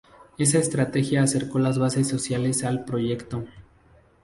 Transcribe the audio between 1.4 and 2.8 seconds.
las bases sociales